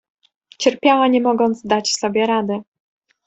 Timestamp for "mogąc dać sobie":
1.21-2.25